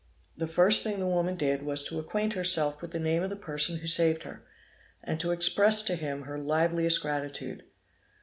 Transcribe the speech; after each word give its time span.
The 0.35 0.47
first 0.47 0.81
thing 0.81 0.97
the 0.99 1.05
woman 1.05 1.35
did 1.35 1.61
was 1.61 1.83
to 1.83 1.99
acquaint 1.99 2.33
herself 2.33 2.81
with 2.81 2.89
the 2.89 2.97
name 2.99 3.21
of 3.21 3.29
the 3.29 3.35
person 3.35 3.77
who 3.77 3.85
saved 3.87 4.23
her, 4.23 4.41
and 5.03 5.19
to 5.19 5.29
express 5.29 5.83
to 5.83 5.93
him 5.95 6.23
her 6.23 6.39
liveliest 6.39 6.99
gratitude. 7.03 7.61